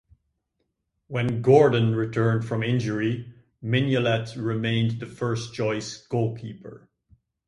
[1.09, 3.31] When Gordon returned from injury,
[3.63, 6.89] Mignolet remained the first choice goalkeeper.